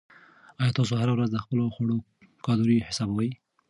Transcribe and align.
آیا 0.61 0.71
تاسو 0.77 0.93
هره 1.01 1.11
ورځ 1.15 1.29
د 1.31 1.37
خپلو 1.43 1.63
خواړو 1.73 1.97
کالوري 2.45 2.77
حسابوئ؟ 2.87 3.29